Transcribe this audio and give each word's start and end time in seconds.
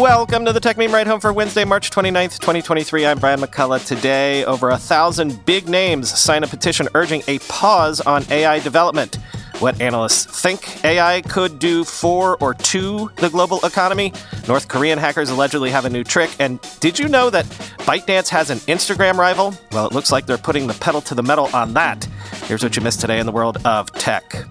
Welcome 0.00 0.46
to 0.46 0.54
the 0.54 0.60
Techmeme 0.60 0.90
Ride 0.90 1.06
Home 1.06 1.20
for 1.20 1.34
Wednesday, 1.34 1.66
March 1.66 1.90
29th, 1.90 2.38
2023. 2.38 3.04
I'm 3.04 3.18
Brian 3.18 3.40
McCullough. 3.40 3.86
Today, 3.86 4.42
over 4.46 4.70
a 4.70 4.78
thousand 4.78 5.44
big 5.44 5.68
names 5.68 6.10
sign 6.18 6.42
a 6.42 6.46
petition 6.46 6.88
urging 6.94 7.22
a 7.28 7.38
pause 7.40 8.00
on 8.00 8.24
AI 8.30 8.58
development. 8.60 9.16
What 9.58 9.78
analysts 9.82 10.24
think 10.24 10.82
AI 10.82 11.20
could 11.20 11.58
do 11.58 11.84
for 11.84 12.38
or 12.40 12.54
to 12.54 13.10
the 13.16 13.28
global 13.28 13.60
economy. 13.66 14.14
North 14.48 14.66
Korean 14.66 14.98
hackers 14.98 15.28
allegedly 15.28 15.68
have 15.70 15.84
a 15.84 15.90
new 15.90 16.04
trick. 16.04 16.34
And 16.38 16.58
did 16.80 16.98
you 16.98 17.06
know 17.06 17.28
that 17.28 17.44
ByteDance 17.80 18.30
has 18.30 18.48
an 18.48 18.58
Instagram 18.60 19.18
rival? 19.18 19.54
Well, 19.72 19.86
it 19.86 19.92
looks 19.92 20.10
like 20.10 20.24
they're 20.24 20.38
putting 20.38 20.68
the 20.68 20.74
pedal 20.74 21.02
to 21.02 21.14
the 21.14 21.22
metal 21.22 21.50
on 21.52 21.74
that. 21.74 22.02
Here's 22.46 22.62
what 22.62 22.76
you 22.76 22.82
missed 22.82 23.02
today 23.02 23.20
in 23.20 23.26
the 23.26 23.32
world 23.32 23.58
of 23.66 23.92
tech. 23.92 24.46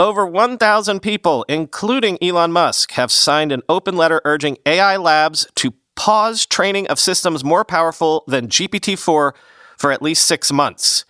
Over 0.00 0.24
1,000 0.26 1.00
people, 1.00 1.44
including 1.46 2.16
Elon 2.22 2.52
Musk, 2.52 2.92
have 2.92 3.12
signed 3.12 3.52
an 3.52 3.60
open 3.68 3.98
letter 3.98 4.22
urging 4.24 4.56
AI 4.64 4.96
labs 4.96 5.46
to 5.56 5.74
pause 5.94 6.46
training 6.46 6.88
of 6.88 6.98
systems 6.98 7.44
more 7.44 7.66
powerful 7.66 8.24
than 8.26 8.48
GPT 8.48 8.98
4 8.98 9.34
for 9.76 9.92
at 9.92 10.00
least 10.00 10.24
six 10.24 10.50
months. 10.50 11.04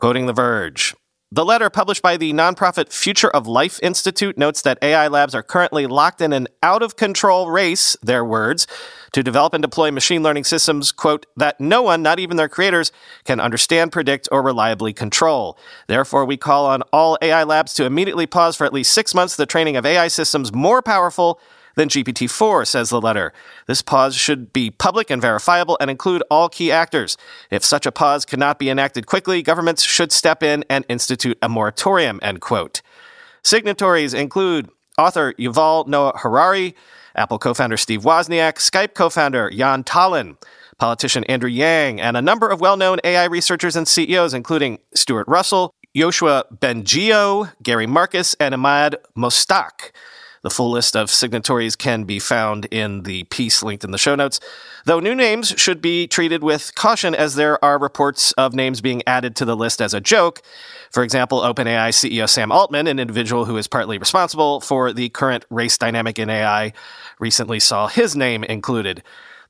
Quoting 0.00 0.26
The 0.26 0.32
Verge. 0.32 0.96
The 1.34 1.44
letter 1.44 1.68
published 1.68 2.00
by 2.00 2.16
the 2.16 2.32
nonprofit 2.32 2.92
Future 2.92 3.28
of 3.28 3.48
Life 3.48 3.80
Institute 3.82 4.38
notes 4.38 4.62
that 4.62 4.78
AI 4.80 5.08
labs 5.08 5.34
are 5.34 5.42
currently 5.42 5.84
locked 5.84 6.20
in 6.20 6.32
an 6.32 6.46
out 6.62 6.80
of 6.80 6.94
control 6.94 7.50
race, 7.50 7.96
their 8.00 8.24
words, 8.24 8.68
to 9.10 9.20
develop 9.20 9.52
and 9.52 9.60
deploy 9.60 9.90
machine 9.90 10.22
learning 10.22 10.44
systems, 10.44 10.92
quote, 10.92 11.26
that 11.36 11.60
no 11.60 11.82
one, 11.82 12.02
not 12.02 12.20
even 12.20 12.36
their 12.36 12.48
creators, 12.48 12.92
can 13.24 13.40
understand, 13.40 13.90
predict, 13.90 14.28
or 14.30 14.42
reliably 14.42 14.92
control. 14.92 15.58
Therefore, 15.88 16.24
we 16.24 16.36
call 16.36 16.66
on 16.66 16.82
all 16.92 17.18
AI 17.20 17.42
labs 17.42 17.74
to 17.74 17.84
immediately 17.84 18.26
pause 18.26 18.54
for 18.54 18.64
at 18.64 18.72
least 18.72 18.92
six 18.92 19.12
months 19.12 19.34
the 19.34 19.44
training 19.44 19.76
of 19.76 19.84
AI 19.84 20.06
systems 20.06 20.54
more 20.54 20.82
powerful 20.82 21.40
than 21.74 21.88
GPT 21.88 22.30
4, 22.30 22.64
says 22.64 22.90
the 22.90 23.00
letter. 23.00 23.32
This 23.66 23.82
pause 23.82 24.14
should 24.14 24.52
be 24.52 24.70
public 24.70 25.10
and 25.10 25.20
verifiable 25.20 25.76
and 25.80 25.90
include 25.90 26.22
all 26.30 26.48
key 26.48 26.70
actors. 26.70 27.16
If 27.50 27.64
such 27.64 27.86
a 27.86 27.92
pause 27.92 28.24
cannot 28.24 28.58
be 28.58 28.70
enacted 28.70 29.06
quickly, 29.06 29.42
governments 29.42 29.82
should 29.82 30.12
step 30.12 30.42
in 30.42 30.64
and 30.70 30.84
institute 30.88 31.38
a 31.42 31.48
moratorium, 31.48 32.20
end 32.22 32.40
quote. 32.40 32.82
Signatories 33.42 34.14
include 34.14 34.70
author 34.96 35.34
Yuval 35.34 35.86
Noah 35.86 36.16
Harari, 36.16 36.74
Apple 37.14 37.38
co 37.38 37.54
founder 37.54 37.76
Steve 37.76 38.02
Wozniak, 38.02 38.54
Skype 38.54 38.94
co 38.94 39.08
founder 39.08 39.50
Jan 39.50 39.84
Tallinn, 39.84 40.36
politician 40.78 41.24
Andrew 41.24 41.50
Yang, 41.50 42.00
and 42.00 42.16
a 42.16 42.22
number 42.22 42.48
of 42.48 42.60
well 42.60 42.76
known 42.76 42.98
AI 43.04 43.24
researchers 43.24 43.76
and 43.76 43.86
CEOs, 43.86 44.34
including 44.34 44.78
Stuart 44.94 45.28
Russell, 45.28 45.72
Yoshua 45.94 46.44
Bengio, 46.58 47.52
Gary 47.62 47.86
Marcus, 47.86 48.34
and 48.40 48.54
Emad 48.54 48.96
Mostaque. 49.16 49.92
The 50.44 50.50
full 50.50 50.70
list 50.70 50.94
of 50.94 51.08
signatories 51.08 51.74
can 51.74 52.04
be 52.04 52.18
found 52.18 52.66
in 52.66 53.04
the 53.04 53.24
piece 53.24 53.62
linked 53.62 53.82
in 53.82 53.92
the 53.92 53.98
show 53.98 54.14
notes. 54.14 54.40
Though 54.84 55.00
new 55.00 55.14
names 55.14 55.54
should 55.56 55.80
be 55.80 56.06
treated 56.06 56.44
with 56.44 56.74
caution 56.74 57.14
as 57.14 57.34
there 57.34 57.64
are 57.64 57.78
reports 57.78 58.32
of 58.32 58.52
names 58.52 58.82
being 58.82 59.02
added 59.06 59.36
to 59.36 59.46
the 59.46 59.56
list 59.56 59.80
as 59.80 59.94
a 59.94 60.02
joke. 60.02 60.42
For 60.90 61.02
example, 61.02 61.40
OpenAI 61.40 61.88
CEO 61.88 62.28
Sam 62.28 62.52
Altman, 62.52 62.86
an 62.86 62.98
individual 62.98 63.46
who 63.46 63.56
is 63.56 63.66
partly 63.66 63.96
responsible 63.96 64.60
for 64.60 64.92
the 64.92 65.08
current 65.08 65.46
race 65.48 65.78
dynamic 65.78 66.18
in 66.18 66.28
AI, 66.28 66.74
recently 67.18 67.58
saw 67.58 67.88
his 67.88 68.14
name 68.14 68.44
included. 68.44 69.02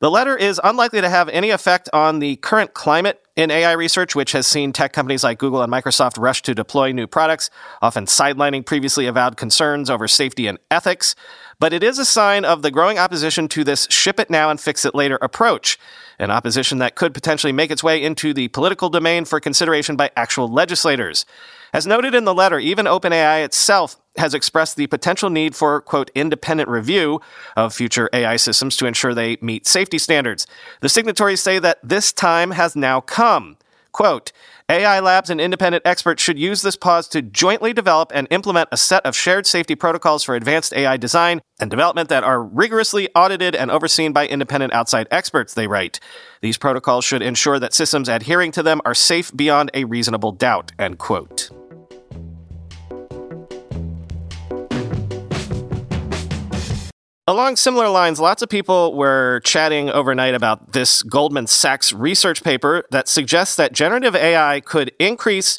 The 0.04 0.10
letter 0.10 0.36
is 0.36 0.60
unlikely 0.62 1.00
to 1.00 1.08
have 1.08 1.30
any 1.30 1.48
effect 1.48 1.88
on 1.94 2.18
the 2.18 2.36
current 2.36 2.74
climate 2.74 3.24
in 3.36 3.50
AI 3.50 3.72
research, 3.72 4.14
which 4.14 4.32
has 4.32 4.46
seen 4.46 4.70
tech 4.70 4.92
companies 4.92 5.24
like 5.24 5.38
Google 5.38 5.62
and 5.62 5.72
Microsoft 5.72 6.20
rush 6.20 6.42
to 6.42 6.54
deploy 6.54 6.92
new 6.92 7.06
products, 7.06 7.48
often 7.80 8.04
sidelining 8.04 8.66
previously 8.66 9.06
avowed 9.06 9.38
concerns 9.38 9.88
over 9.88 10.06
safety 10.06 10.46
and 10.46 10.58
ethics. 10.70 11.14
But 11.58 11.72
it 11.72 11.82
is 11.82 11.98
a 11.98 12.04
sign 12.04 12.44
of 12.44 12.60
the 12.60 12.70
growing 12.70 12.98
opposition 12.98 13.48
to 13.48 13.64
this 13.64 13.86
ship 13.88 14.20
it 14.20 14.28
now 14.28 14.50
and 14.50 14.60
fix 14.60 14.84
it 14.84 14.94
later 14.94 15.16
approach, 15.22 15.78
an 16.18 16.30
opposition 16.30 16.76
that 16.80 16.96
could 16.96 17.14
potentially 17.14 17.54
make 17.54 17.70
its 17.70 17.82
way 17.82 18.02
into 18.02 18.34
the 18.34 18.48
political 18.48 18.90
domain 18.90 19.24
for 19.24 19.40
consideration 19.40 19.96
by 19.96 20.10
actual 20.18 20.48
legislators. 20.48 21.24
As 21.72 21.86
noted 21.86 22.14
in 22.14 22.26
the 22.26 22.34
letter, 22.34 22.58
even 22.58 22.84
OpenAI 22.84 23.42
itself 23.42 23.96
has 24.16 24.34
expressed 24.34 24.76
the 24.76 24.86
potential 24.86 25.30
need 25.30 25.54
for, 25.54 25.80
quote, 25.80 26.10
independent 26.14 26.68
review 26.68 27.20
of 27.56 27.74
future 27.74 28.08
AI 28.12 28.36
systems 28.36 28.76
to 28.76 28.86
ensure 28.86 29.14
they 29.14 29.38
meet 29.40 29.66
safety 29.66 29.98
standards. 29.98 30.46
The 30.80 30.88
signatories 30.88 31.40
say 31.40 31.58
that 31.58 31.78
this 31.82 32.12
time 32.12 32.52
has 32.52 32.76
now 32.76 33.00
come. 33.00 33.56
Quote, 33.92 34.32
AI 34.68 34.98
labs 34.98 35.30
and 35.30 35.40
independent 35.40 35.86
experts 35.86 36.22
should 36.22 36.38
use 36.38 36.62
this 36.62 36.74
pause 36.74 37.06
to 37.08 37.20
jointly 37.20 37.72
develop 37.72 38.10
and 38.14 38.26
implement 38.30 38.68
a 38.72 38.76
set 38.76 39.04
of 39.04 39.14
shared 39.14 39.46
safety 39.46 39.74
protocols 39.74 40.24
for 40.24 40.34
advanced 40.34 40.72
AI 40.72 40.96
design 40.96 41.42
and 41.60 41.70
development 41.70 42.08
that 42.08 42.24
are 42.24 42.42
rigorously 42.42 43.08
audited 43.14 43.54
and 43.54 43.70
overseen 43.70 44.12
by 44.12 44.26
independent 44.26 44.72
outside 44.72 45.06
experts, 45.10 45.54
they 45.54 45.66
write. 45.66 46.00
These 46.40 46.56
protocols 46.56 47.04
should 47.04 47.22
ensure 47.22 47.58
that 47.58 47.74
systems 47.74 48.08
adhering 48.08 48.52
to 48.52 48.62
them 48.62 48.80
are 48.84 48.94
safe 48.94 49.30
beyond 49.36 49.70
a 49.74 49.84
reasonable 49.84 50.32
doubt, 50.32 50.72
end 50.78 50.98
quote. 50.98 51.50
Along 57.26 57.56
similar 57.56 57.88
lines, 57.88 58.20
lots 58.20 58.42
of 58.42 58.50
people 58.50 58.94
were 58.94 59.40
chatting 59.44 59.88
overnight 59.88 60.34
about 60.34 60.72
this 60.72 61.02
Goldman 61.02 61.46
Sachs 61.46 61.90
research 61.90 62.44
paper 62.44 62.84
that 62.90 63.08
suggests 63.08 63.56
that 63.56 63.72
generative 63.72 64.14
AI 64.14 64.60
could 64.60 64.92
increase 64.98 65.58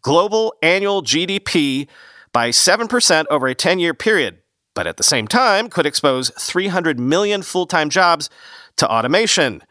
global 0.00 0.54
annual 0.62 1.02
GDP 1.02 1.86
by 2.32 2.48
7% 2.48 3.26
over 3.30 3.46
a 3.46 3.54
10 3.54 3.78
year 3.78 3.92
period, 3.92 4.38
but 4.74 4.86
at 4.86 4.96
the 4.96 5.02
same 5.02 5.28
time 5.28 5.68
could 5.68 5.84
expose 5.84 6.30
300 6.38 6.98
million 6.98 7.42
full 7.42 7.66
time 7.66 7.90
jobs 7.90 8.30
to 8.78 8.90
automation. 8.90 9.62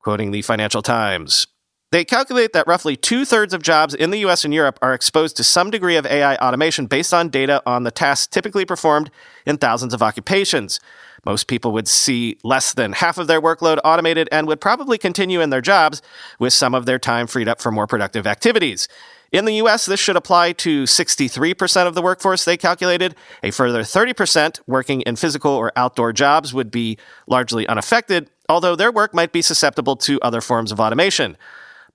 Quoting 0.00 0.32
the 0.32 0.42
Financial 0.42 0.82
Times. 0.82 1.46
They 1.92 2.04
calculate 2.04 2.52
that 2.52 2.68
roughly 2.68 2.96
two 2.96 3.24
thirds 3.24 3.52
of 3.52 3.62
jobs 3.62 3.94
in 3.94 4.10
the 4.10 4.18
US 4.18 4.44
and 4.44 4.54
Europe 4.54 4.78
are 4.80 4.94
exposed 4.94 5.36
to 5.36 5.44
some 5.44 5.70
degree 5.70 5.96
of 5.96 6.06
AI 6.06 6.36
automation 6.36 6.86
based 6.86 7.12
on 7.12 7.30
data 7.30 7.60
on 7.66 7.82
the 7.82 7.90
tasks 7.90 8.28
typically 8.28 8.64
performed 8.64 9.10
in 9.44 9.58
thousands 9.58 9.92
of 9.92 10.00
occupations. 10.00 10.78
Most 11.24 11.48
people 11.48 11.72
would 11.72 11.88
see 11.88 12.38
less 12.44 12.72
than 12.72 12.92
half 12.92 13.18
of 13.18 13.26
their 13.26 13.42
workload 13.42 13.78
automated 13.84 14.28
and 14.30 14.46
would 14.46 14.60
probably 14.60 14.98
continue 14.98 15.40
in 15.40 15.50
their 15.50 15.60
jobs 15.60 16.00
with 16.38 16.52
some 16.52 16.76
of 16.76 16.86
their 16.86 16.98
time 16.98 17.26
freed 17.26 17.48
up 17.48 17.60
for 17.60 17.72
more 17.72 17.88
productive 17.88 18.24
activities. 18.24 18.86
In 19.32 19.44
the 19.44 19.54
US, 19.54 19.84
this 19.84 19.98
should 19.98 20.16
apply 20.16 20.52
to 20.52 20.84
63% 20.84 21.86
of 21.88 21.94
the 21.94 22.02
workforce, 22.02 22.44
they 22.44 22.56
calculated. 22.56 23.16
A 23.42 23.50
further 23.50 23.82
30% 23.82 24.60
working 24.68 25.00
in 25.02 25.16
physical 25.16 25.52
or 25.52 25.72
outdoor 25.74 26.12
jobs 26.12 26.54
would 26.54 26.70
be 26.70 26.98
largely 27.26 27.66
unaffected, 27.66 28.30
although 28.48 28.76
their 28.76 28.92
work 28.92 29.12
might 29.12 29.32
be 29.32 29.42
susceptible 29.42 29.96
to 29.96 30.20
other 30.20 30.40
forms 30.40 30.70
of 30.70 30.78
automation. 30.78 31.36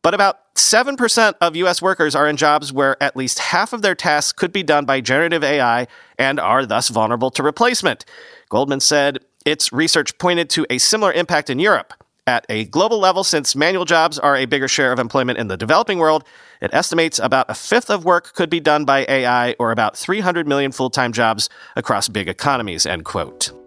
But 0.05 0.13
about 0.13 0.53
7% 0.53 1.33
of 1.41 1.55
US 1.55 1.81
workers 1.81 2.13
are 2.13 2.27
in 2.27 2.37
jobs 2.37 2.71
where 2.71 2.95
at 3.01 3.17
least 3.17 3.39
half 3.39 3.73
of 3.73 3.81
their 3.81 3.95
tasks 3.95 4.33
could 4.33 4.53
be 4.53 4.61
done 4.61 4.85
by 4.85 5.01
generative 5.01 5.43
AI 5.43 5.87
and 6.19 6.39
are 6.39 6.63
thus 6.63 6.89
vulnerable 6.89 7.31
to 7.31 7.41
replacement. 7.41 8.05
Goldman 8.49 8.81
said 8.81 9.17
its 9.47 9.73
research 9.73 10.15
pointed 10.19 10.47
to 10.51 10.67
a 10.69 10.77
similar 10.77 11.11
impact 11.11 11.49
in 11.49 11.57
Europe. 11.57 11.91
At 12.27 12.45
a 12.49 12.65
global 12.65 12.99
level, 12.99 13.23
since 13.23 13.55
manual 13.55 13.83
jobs 13.83 14.19
are 14.19 14.35
a 14.35 14.45
bigger 14.45 14.67
share 14.67 14.91
of 14.91 14.99
employment 14.99 15.39
in 15.39 15.47
the 15.47 15.57
developing 15.57 15.97
world, 15.97 16.23
it 16.61 16.71
estimates 16.71 17.17
about 17.17 17.49
a 17.49 17.55
fifth 17.55 17.89
of 17.89 18.05
work 18.05 18.35
could 18.35 18.51
be 18.51 18.59
done 18.59 18.85
by 18.85 19.07
AI 19.09 19.55
or 19.57 19.71
about 19.71 19.97
300 19.97 20.47
million 20.47 20.71
full 20.71 20.91
time 20.91 21.13
jobs 21.13 21.49
across 21.75 22.09
big 22.09 22.29
economies, 22.29 22.85
end 22.85 23.05
quote. 23.05 23.64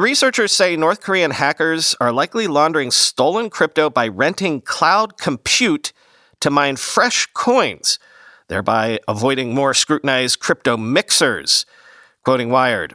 Researchers 0.00 0.52
say 0.52 0.76
North 0.76 1.00
Korean 1.00 1.32
hackers 1.32 1.96
are 2.00 2.12
likely 2.12 2.46
laundering 2.46 2.92
stolen 2.92 3.50
crypto 3.50 3.90
by 3.90 4.06
renting 4.06 4.60
cloud 4.60 5.18
compute 5.18 5.92
to 6.38 6.50
mine 6.50 6.76
fresh 6.76 7.26
coins, 7.34 7.98
thereby 8.46 9.00
avoiding 9.08 9.56
more 9.56 9.74
scrutinized 9.74 10.38
crypto 10.38 10.76
mixers. 10.76 11.66
Quoting 12.24 12.48
Wired. 12.48 12.94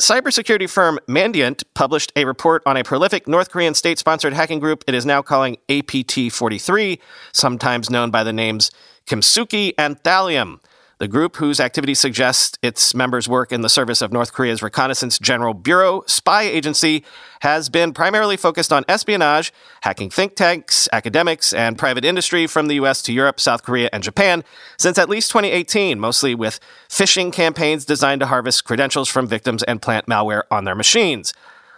Cybersecurity 0.00 0.70
firm 0.70 1.00
Mandiant 1.08 1.64
published 1.74 2.12
a 2.14 2.24
report 2.24 2.62
on 2.66 2.76
a 2.76 2.84
prolific 2.84 3.26
North 3.26 3.50
Korean 3.50 3.74
state 3.74 3.98
sponsored 3.98 4.32
hacking 4.32 4.60
group 4.60 4.84
it 4.86 4.94
is 4.94 5.04
now 5.04 5.22
calling 5.22 5.56
APT 5.68 6.30
43, 6.30 7.00
sometimes 7.32 7.90
known 7.90 8.12
by 8.12 8.22
the 8.22 8.32
names 8.32 8.70
Kimsuky 9.08 9.72
and 9.76 10.00
Thallium. 10.04 10.60
The 10.98 11.08
group, 11.08 11.36
whose 11.36 11.58
activity 11.58 11.94
suggests 11.94 12.56
its 12.62 12.94
members 12.94 13.28
work 13.28 13.50
in 13.50 13.62
the 13.62 13.68
service 13.68 14.00
of 14.00 14.12
North 14.12 14.32
Korea's 14.32 14.62
Reconnaissance 14.62 15.18
General 15.18 15.52
Bureau 15.52 16.04
spy 16.06 16.42
agency, 16.42 17.04
has 17.40 17.68
been 17.68 17.92
primarily 17.92 18.36
focused 18.36 18.72
on 18.72 18.84
espionage, 18.88 19.52
hacking 19.82 20.08
think 20.08 20.36
tanks, 20.36 20.88
academics, 20.92 21.52
and 21.52 21.76
private 21.76 22.04
industry 22.04 22.46
from 22.46 22.68
the 22.68 22.76
US 22.76 23.02
to 23.02 23.12
Europe, 23.12 23.40
South 23.40 23.64
Korea, 23.64 23.90
and 23.92 24.02
Japan 24.02 24.44
since 24.78 24.96
at 24.96 25.08
least 25.08 25.30
2018, 25.32 25.98
mostly 25.98 26.34
with 26.34 26.60
phishing 26.88 27.32
campaigns 27.32 27.84
designed 27.84 28.20
to 28.20 28.26
harvest 28.26 28.64
credentials 28.64 29.08
from 29.08 29.26
victims 29.26 29.62
and 29.64 29.82
plant 29.82 30.06
malware 30.06 30.42
on 30.50 30.64
their 30.64 30.76
machines. 30.76 31.34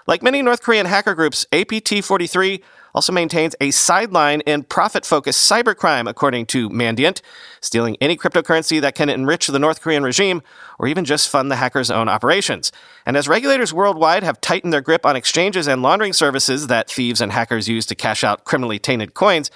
Like 0.06 0.22
many 0.22 0.40
North 0.42 0.62
Korean 0.62 0.86
hacker 0.86 1.14
groups, 1.14 1.46
APT 1.52 2.04
43 2.04 2.62
also 2.96 3.12
maintains 3.12 3.54
a 3.60 3.70
sideline 3.70 4.40
in 4.40 4.62
profit 4.62 5.04
focused 5.04 5.48
cybercrime, 5.48 6.08
according 6.08 6.46
to 6.46 6.70
Mandiant, 6.70 7.20
stealing 7.60 7.94
any 8.00 8.16
cryptocurrency 8.16 8.81
that 8.81 8.94
can 8.94 9.10
enrich 9.10 9.48
the 9.48 9.58
North 9.58 9.82
Korean 9.82 10.02
regime 10.02 10.40
or 10.78 10.88
even 10.88 11.04
just 11.04 11.28
fund 11.28 11.50
the 11.50 11.56
hackers' 11.56 11.90
own 11.90 12.08
operations. 12.08 12.72
And 13.04 13.14
as 13.14 13.28
regulators 13.28 13.75
worldwide 13.75 14.22
have 14.22 14.40
tightened 14.40 14.72
their 14.72 14.81
grip 14.81 15.04
on 15.04 15.14
exchanges 15.14 15.69
and 15.69 15.82
laundering 15.82 16.14
services 16.14 16.69
that 16.69 16.90
thieves 16.90 17.20
and 17.20 17.32
hackers 17.32 17.69
use 17.69 17.84
to 17.87 17.94
cash 17.94 18.25
out 18.25 18.44
criminally 18.46 18.78
tainted 18.78 19.12
coins, 19.12 19.50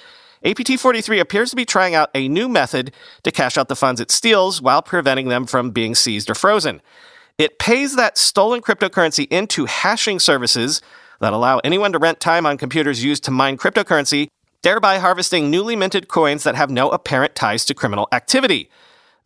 APT 0.44 0.78
43 0.78 1.18
appears 1.18 1.48
to 1.48 1.56
be 1.56 1.64
trying 1.64 1.94
out 1.94 2.10
a 2.14 2.28
new 2.28 2.48
method 2.48 2.92
to 3.22 3.32
cash 3.32 3.56
out 3.56 3.68
the 3.68 3.76
funds 3.76 4.02
it 4.02 4.10
steals 4.10 4.60
while 4.60 4.82
preventing 4.82 5.28
them 5.28 5.46
from 5.46 5.70
being 5.70 5.94
seized 5.94 6.28
or 6.28 6.34
frozen. 6.34 6.82
It 7.38 7.58
pays 7.58 7.96
that 7.96 8.18
stolen 8.18 8.60
cryptocurrency 8.60 9.26
into 9.30 9.64
hashing 9.64 10.18
services 10.18 10.82
that 11.20 11.32
allow 11.32 11.58
anyone 11.58 11.92
to 11.92 11.98
rent 11.98 12.20
time 12.20 12.46
on 12.46 12.58
computers 12.58 13.04
used 13.04 13.24
to 13.24 13.30
mine 13.30 13.56
cryptocurrency, 13.56 14.28
thereby 14.62 14.98
harvesting 14.98 15.50
newly 15.50 15.76
minted 15.76 16.08
coins 16.08 16.44
that 16.44 16.54
have 16.54 16.70
no 16.70 16.88
apparent 16.90 17.34
ties 17.34 17.64
to 17.66 17.74
criminal 17.74 18.08
activity. 18.12 18.70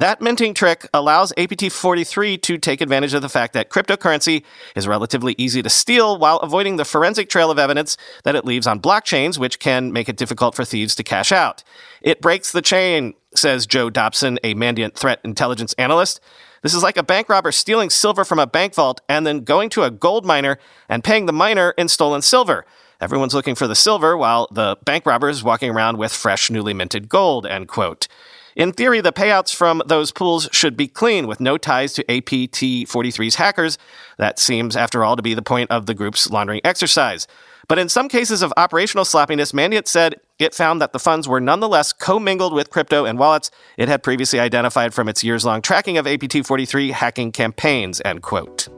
That 0.00 0.20
minting 0.20 0.54
trick 0.54 0.88
allows 0.92 1.32
APT 1.38 1.70
43 1.70 2.36
to 2.38 2.58
take 2.58 2.80
advantage 2.80 3.14
of 3.14 3.22
the 3.22 3.28
fact 3.28 3.52
that 3.52 3.70
cryptocurrency 3.70 4.42
is 4.74 4.88
relatively 4.88 5.36
easy 5.38 5.62
to 5.62 5.70
steal 5.70 6.18
while 6.18 6.38
avoiding 6.38 6.76
the 6.76 6.84
forensic 6.84 7.28
trail 7.28 7.50
of 7.50 7.60
evidence 7.60 7.96
that 8.24 8.34
it 8.34 8.44
leaves 8.44 8.66
on 8.66 8.80
blockchains, 8.80 9.38
which 9.38 9.60
can 9.60 9.92
make 9.92 10.08
it 10.08 10.16
difficult 10.16 10.56
for 10.56 10.64
thieves 10.64 10.96
to 10.96 11.04
cash 11.04 11.30
out. 11.30 11.62
It 12.02 12.20
breaks 12.20 12.50
the 12.50 12.60
chain, 12.60 13.14
says 13.36 13.66
Joe 13.66 13.88
Dobson, 13.88 14.40
a 14.42 14.54
Mandiant 14.54 14.94
threat 14.94 15.20
intelligence 15.22 15.74
analyst. 15.74 16.20
This 16.64 16.74
is 16.74 16.82
like 16.82 16.96
a 16.96 17.02
bank 17.02 17.28
robber 17.28 17.52
stealing 17.52 17.90
silver 17.90 18.24
from 18.24 18.38
a 18.38 18.46
bank 18.46 18.74
vault 18.74 19.02
and 19.06 19.26
then 19.26 19.40
going 19.40 19.68
to 19.68 19.82
a 19.82 19.90
gold 19.90 20.24
miner 20.24 20.58
and 20.88 21.04
paying 21.04 21.26
the 21.26 21.32
miner 21.32 21.74
in 21.76 21.88
stolen 21.88 22.22
silver. 22.22 22.64
Everyone's 23.02 23.34
looking 23.34 23.54
for 23.54 23.68
the 23.68 23.74
silver 23.74 24.16
while 24.16 24.48
the 24.50 24.78
bank 24.82 25.04
robber 25.04 25.28
is 25.28 25.44
walking 25.44 25.70
around 25.70 25.98
with 25.98 26.10
fresh, 26.10 26.48
newly 26.48 26.72
minted 26.72 27.10
gold, 27.10 27.44
end 27.44 27.68
quote. 27.68 28.08
In 28.56 28.72
theory, 28.72 29.02
the 29.02 29.12
payouts 29.12 29.54
from 29.54 29.82
those 29.84 30.10
pools 30.10 30.48
should 30.52 30.74
be 30.74 30.88
clean 30.88 31.26
with 31.26 31.38
no 31.38 31.58
ties 31.58 31.92
to 31.94 32.10
APT 32.10 32.88
43's 32.88 33.34
hackers. 33.34 33.76
That 34.16 34.38
seems, 34.38 34.74
after 34.74 35.04
all, 35.04 35.16
to 35.16 35.22
be 35.22 35.34
the 35.34 35.42
point 35.42 35.70
of 35.70 35.84
the 35.84 35.92
group's 35.92 36.30
laundering 36.30 36.62
exercise. 36.64 37.26
But 37.68 37.78
in 37.78 37.90
some 37.90 38.08
cases 38.08 38.40
of 38.40 38.54
operational 38.56 39.04
sloppiness, 39.04 39.52
Mandiant 39.52 39.86
said 39.86 40.14
it 40.38 40.54
found 40.54 40.80
that 40.80 40.92
the 40.92 40.98
funds 40.98 41.28
were 41.28 41.40
nonetheless 41.40 41.92
commingled 41.92 42.52
with 42.52 42.70
crypto 42.70 43.04
and 43.04 43.18
wallets 43.18 43.50
it 43.78 43.88
had 43.88 44.02
previously 44.02 44.40
identified 44.40 44.92
from 44.92 45.08
its 45.08 45.22
years 45.22 45.44
long 45.44 45.62
tracking 45.62 45.96
of 45.96 46.06
APT 46.06 46.44
43 46.44 46.90
hacking 46.90 47.32
campaigns, 47.32 48.00
end 48.04 48.22
quote. 48.22 48.68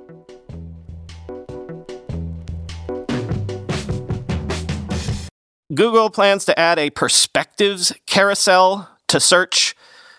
Google 5.74 6.10
plans 6.10 6.44
to 6.44 6.58
add 6.58 6.78
a 6.78 6.90
perspectives 6.90 7.92
carousel 8.06 8.88
to 9.08 9.18
search, 9.18 9.74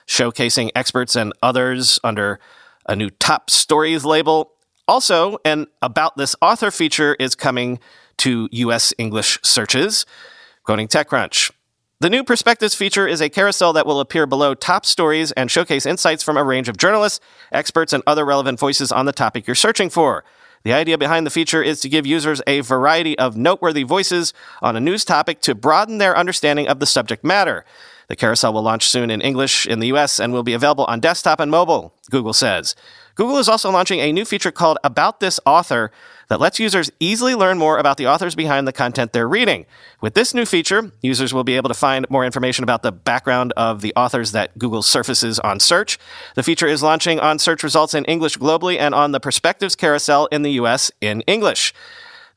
showcasing 0.06 0.70
experts 0.76 1.16
and 1.16 1.34
others 1.42 2.00
under 2.04 2.40
a 2.88 2.96
new 2.96 3.10
top 3.10 3.50
stories 3.50 4.06
label. 4.06 4.52
Also, 4.88 5.38
an 5.46 5.68
About 5.82 6.18
This 6.18 6.36
Author 6.42 6.70
feature 6.70 7.16
is 7.20 7.34
coming 7.34 7.80
to 8.18 8.50
US 8.52 8.94
English 8.98 9.40
searches. 9.44 10.06
Quoting 10.68 10.90
TechCrunch. 10.90 11.50
The 12.02 12.10
new 12.10 12.26
Perspectives 12.26 12.76
feature 12.76 13.08
is 13.08 13.22
a 13.22 13.30
carousel 13.30 13.72
that 13.72 13.86
will 13.86 14.02
appear 14.02 14.26
below 14.26 14.54
top 14.54 14.86
stories 14.86 15.32
and 15.32 15.50
showcase 15.50 15.86
insights 15.86 16.24
from 16.24 16.36
a 16.36 16.44
range 16.44 16.68
of 16.68 16.76
journalists, 16.76 17.22
experts, 17.54 17.94
and 17.94 18.04
other 18.06 18.26
relevant 18.26 18.60
voices 18.60 18.92
on 18.92 19.06
the 19.06 19.14
topic 19.14 19.48
you're 19.48 19.56
searching 19.56 19.90
for. 19.90 20.26
The 20.64 20.74
idea 20.74 20.98
behind 20.98 21.26
the 21.26 21.30
feature 21.30 21.64
is 21.64 21.80
to 21.80 21.88
give 21.88 22.06
users 22.06 22.42
a 22.46 22.60
variety 22.60 23.18
of 23.18 23.38
noteworthy 23.38 23.84
voices 23.84 24.34
on 24.62 24.76
a 24.76 24.82
news 24.82 25.06
topic 25.06 25.40
to 25.44 25.56
broaden 25.56 26.00
their 26.00 26.18
understanding 26.18 26.68
of 26.68 26.82
the 26.82 26.86
subject 26.86 27.24
matter. 27.24 27.64
The 28.10 28.18
carousel 28.18 28.52
will 28.52 28.62
launch 28.62 28.90
soon 28.90 29.10
in 29.10 29.22
English 29.22 29.68
in 29.68 29.80
the 29.80 29.88
US 29.94 30.20
and 30.20 30.34
will 30.34 30.44
be 30.44 30.52
available 30.52 30.84
on 30.86 31.00
desktop 31.00 31.40
and 31.40 31.50
mobile, 31.50 31.94
Google 32.10 32.34
says. 32.34 32.76
Google 33.16 33.38
is 33.38 33.48
also 33.48 33.72
launching 33.72 34.02
a 34.02 34.12
new 34.12 34.26
feature 34.26 34.52
called 34.52 34.80
About 34.84 35.22
This 35.22 35.40
Author 35.46 35.92
that 36.30 36.40
lets 36.40 36.60
users 36.60 36.92
easily 37.00 37.36
learn 37.36 37.58
more 37.58 37.78
about 37.78 37.98
the 37.98 38.08
authors 38.08 38.36
behind 38.36 38.68
the 38.68 38.74
content 38.74 39.14
they're 39.14 39.28
reading. 39.28 39.66
With 40.02 40.14
this 40.14 40.34
new 40.34 40.46
feature, 40.46 40.92
users 41.02 41.34
will 41.34 41.44
be 41.44 41.56
able 41.56 41.70
to 41.70 41.74
find 41.74 42.10
more 42.10 42.26
information 42.26 42.64
about 42.64 42.84
the 42.84 42.92
background 42.92 43.54
of 43.56 43.82
the 43.82 43.94
authors 43.96 44.32
that 44.34 44.58
Google 44.58 44.82
surfaces 44.82 45.40
on 45.40 45.60
search. 45.60 45.98
The 46.36 46.44
feature 46.44 46.68
is 46.68 46.84
launching 46.84 47.20
on 47.20 47.40
search 47.40 47.64
results 47.64 47.94
in 47.94 48.06
English 48.06 48.38
globally 48.38 48.78
and 48.78 48.94
on 48.94 49.12
the 49.12 49.20
Perspectives 49.20 49.76
carousel 49.76 50.28
in 50.28 50.42
the 50.42 50.52
US 50.52 50.92
in 51.02 51.22
English. 51.22 51.74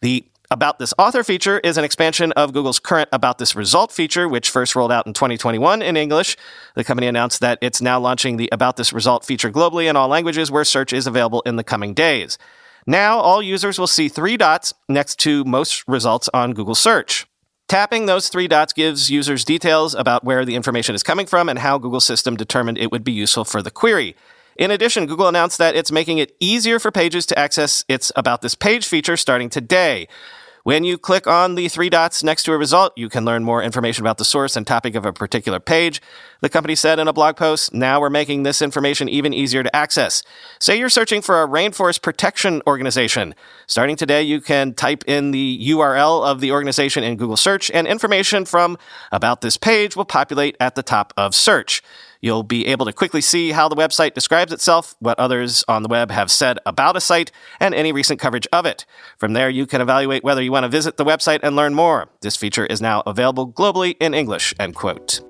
The 0.01 0.25
about 0.53 0.81
This 0.81 0.93
Author 0.99 1.23
feature 1.23 1.61
is 1.61 1.79
an 1.79 1.85
expansion 1.85 2.33
of 2.33 2.53
Google's 2.53 2.81
current 2.81 3.09
About 3.13 3.39
This 3.39 3.55
Result 3.55 3.93
feature, 3.93 4.29
which 4.29 4.51
first 4.51 4.75
rolled 4.75 4.91
out 4.91 5.07
in 5.07 5.13
2021 5.13 5.81
in 5.81 5.97
English. 5.97 6.37
The 6.75 6.83
company 6.83 7.07
announced 7.07 7.41
that 7.41 7.59
it's 7.61 7.81
now 7.81 8.01
launching 8.01 8.37
the 8.37 8.49
About 8.51 8.77
This 8.77 8.93
Result 8.93 9.25
feature 9.25 9.53
globally 9.53 9.89
in 9.89 9.95
all 9.95 10.09
languages 10.09 10.51
where 10.51 10.65
search 10.65 10.93
is 10.93 11.07
available 11.07 11.41
in 11.43 11.55
the 11.55 11.63
coming 11.63 11.95
days. 11.95 12.37
Now, 12.91 13.21
all 13.21 13.41
users 13.41 13.79
will 13.79 13.87
see 13.87 14.09
three 14.09 14.37
dots 14.37 14.75
next 14.89 15.21
to 15.21 15.45
most 15.45 15.87
results 15.87 16.29
on 16.35 16.55
Google 16.55 16.75
Search. 16.75 17.25
Tapping 17.69 18.07
those 18.07 18.29
three 18.29 18.49
dots 18.49 18.73
gives 18.73 19.09
users 19.09 19.45
details 19.45 19.95
about 19.95 20.25
where 20.25 20.45
the 20.45 20.57
information 20.57 20.97
is 20.97 21.05
coming 21.05 21.27
from 21.27 21.49
and 21.49 21.61
how 21.61 21.79
Google's 21.79 22.05
system 22.05 22.35
determined 22.35 22.79
it 22.79 22.91
would 22.91 23.05
be 23.05 23.13
useful 23.13 23.45
for 23.45 23.63
the 23.63 23.71
query. 23.71 24.17
In 24.57 24.73
addition, 24.73 25.07
Google 25.07 25.29
announced 25.29 25.57
that 25.59 25.77
it's 25.77 25.93
making 25.93 26.19
it 26.19 26.35
easier 26.41 26.81
for 26.81 26.91
pages 26.91 27.27
to 27.27 27.39
access 27.39 27.85
its 27.87 28.11
About 28.17 28.43
This 28.43 28.57
Page 28.57 28.89
feature 28.89 29.17
starting 29.17 29.51
today. 29.51 30.09
When 30.63 30.85
you 30.85 30.99
click 30.99 31.27
on 31.27 31.55
the 31.55 31.69
three 31.69 31.89
dots 31.89 32.23
next 32.23 32.43
to 32.43 32.53
a 32.53 32.59
result, 32.59 32.93
you 32.95 33.09
can 33.09 33.25
learn 33.25 33.45
more 33.45 33.63
information 33.63 34.03
about 34.03 34.19
the 34.19 34.27
source 34.27 34.57
and 34.57 34.67
topic 34.67 34.95
of 34.95 35.07
a 35.07 35.13
particular 35.13 35.59
page. 35.59 36.03
The 36.43 36.51
company 36.51 36.75
said 36.75 36.99
in 36.99 37.09
a 37.09 37.15
blog 37.15 37.37
post, 37.37 37.73
now 37.73 37.99
we're 37.99 38.11
making 38.11 38.43
this 38.43 38.61
information 38.61 39.09
even 39.09 39.33
easier 39.33 39.63
to 39.63 39.75
access. 39.75 40.23
Say 40.59 40.79
you're 40.79 40.91
searching 40.91 41.23
for 41.23 41.43
a 41.43 41.49
rainforest 41.49 42.03
protection 42.03 42.61
organization. 42.67 43.35
Starting 43.67 43.97
today, 43.97 44.23
you 44.23 44.43
can 44.43 44.75
type 44.75 45.03
in 45.07 45.31
the 45.31 45.71
URL 45.71 46.27
of 46.27 46.41
the 46.41 46.53
organization 46.53 47.05
in 47.05 47.17
Google 47.17 47.39
search 47.39 47.71
and 47.71 47.87
information 47.87 48.45
from 48.45 48.77
about 49.13 49.41
this 49.41 49.57
page 49.57 49.97
will 49.97 50.05
populate 50.05 50.59
at 50.61 50.75
the 50.75 50.83
top 50.83 51.15
of 51.17 51.35
search. 51.35 51.83
You'll 52.21 52.43
be 52.43 52.67
able 52.67 52.87
to 52.87 52.93
quickly 52.93 53.21
see 53.21 53.53
how 53.53 53.69
the 53.69 53.77
website 53.77 54.15
describes 54.15 54.53
itself, 54.53 54.95
what 54.99 55.19
others 55.19 55.65
on 55.69 55.83
the 55.83 55.89
web 55.89 56.11
have 56.11 56.31
said 56.31 56.59
about 56.67 56.97
a 56.97 57.01
site, 57.01 57.33
and 57.59 57.75
any 57.75 57.93
recent 57.93 58.21
coverage 58.21 58.47
of 58.53 58.67
it. 58.67 58.85
From 59.17 59.33
there, 59.33 59.49
you 59.49 59.67
can 59.67 59.81
evaluate 59.81 60.25
whether 60.25 60.43
you 60.43 60.53
want 60.53 60.65
to 60.65 60.69
visit 60.69 60.97
the 60.97 61.05
website 61.05 61.41
and 61.43 61.57
learn 61.57 61.75
more. 61.75 62.11
This 62.21 62.37
feature 62.37 62.67
is 62.67 62.81
now 62.81 63.03
available 63.07 63.51
globally 63.51 63.97
in 64.01 64.15
English, 64.15 64.55
end 64.59 64.75
quote. 64.75 65.30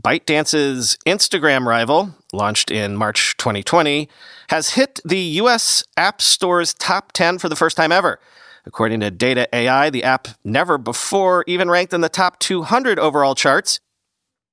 ByteDance's 0.00 0.98
Instagram 1.06 1.64
rival, 1.66 2.14
launched 2.32 2.70
in 2.70 2.96
March 2.96 3.34
2020, 3.38 4.08
has 4.50 4.70
hit 4.70 5.00
the 5.04 5.18
US 5.18 5.84
App 5.96 6.20
Store's 6.20 6.74
top 6.74 7.12
10 7.12 7.38
for 7.38 7.48
the 7.48 7.56
first 7.56 7.76
time 7.76 7.92
ever. 7.92 8.20
According 8.66 9.00
to 9.00 9.10
Data 9.10 9.48
AI, 9.54 9.88
the 9.90 10.04
app 10.04 10.28
never 10.44 10.76
before 10.76 11.44
even 11.46 11.70
ranked 11.70 11.94
in 11.94 12.02
the 12.02 12.08
top 12.08 12.38
200 12.40 12.98
overall 12.98 13.34
charts. 13.34 13.80